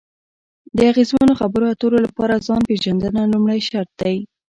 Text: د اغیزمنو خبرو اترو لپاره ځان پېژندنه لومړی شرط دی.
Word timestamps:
د 0.75 0.77
اغیزمنو 0.91 1.33
خبرو 1.41 1.69
اترو 1.73 1.97
لپاره 2.05 2.43
ځان 2.47 2.61
پېژندنه 2.69 3.21
لومړی 3.33 3.59
شرط 3.69 3.91
دی. 4.01 4.15